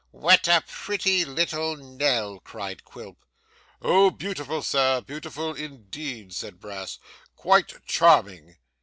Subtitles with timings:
[0.09, 3.23] 'What a pretty little Nell!' cried Quilp.
[3.83, 6.97] 'Oh beautiful, sir, beautiful indeed,' said Brass.
[7.35, 8.57] 'Quite charming.